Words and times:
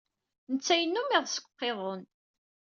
Netta 0.53 0.73
yennum 0.77 1.09
iḍes 1.11 1.35
deg 1.37 1.45
uqiḍun. 1.47 2.01